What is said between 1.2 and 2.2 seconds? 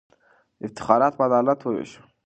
عدالت ووېشه.